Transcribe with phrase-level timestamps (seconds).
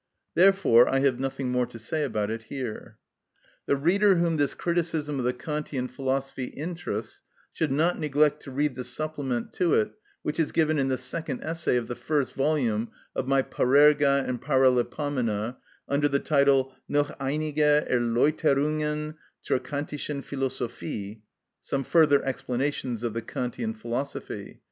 [0.33, 2.97] Therefore I have nothing more to say about it here.
[3.67, 7.21] The reader whom this criticism of the Kantian philosophy interests
[7.53, 9.91] should not neglect to read the supplement to it
[10.23, 14.41] which is given in the second essay of the first volume of my "Parerga and
[14.41, 19.13] Paralipomena," under the title "Noch einige Erläuterungen
[19.45, 21.21] zur Kantischen Philosophie"
[21.61, 24.59] (Some Further Explanations of the Kantian Philosophy).